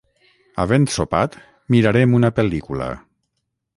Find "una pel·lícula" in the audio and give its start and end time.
2.21-2.89